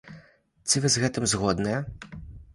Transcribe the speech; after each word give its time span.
Ці 0.69 0.81
вы 0.85 0.91
з 0.95 1.03
гэтым 1.03 1.29
згодныя? 1.35 1.79